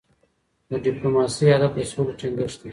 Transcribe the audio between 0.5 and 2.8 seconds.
د ډيپلوماسۍ هدف د سولې ټینګښت دی.